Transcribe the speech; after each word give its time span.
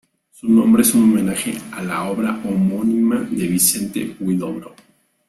Su 0.31 0.49
nombre 0.51 0.81
es 0.81 0.95
un 0.95 1.03
homenaje 1.03 1.55
a 1.73 1.83
la 1.83 2.09
obra 2.09 2.41
homónima 2.43 3.19
de 3.19 3.45
Vicente 3.47 4.15
Huidobro. 4.19 4.73